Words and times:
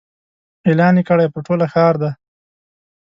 اعلان 0.67 0.93
یې 0.99 1.03
کړی 1.09 1.27
پر 1.33 1.41
ټوله 1.47 1.65
ښار 1.73 1.93
دی 2.01 2.11